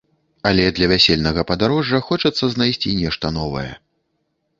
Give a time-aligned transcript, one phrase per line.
[0.51, 3.67] Але для вясельнага падарожжа хочацца знайсці нешта новае.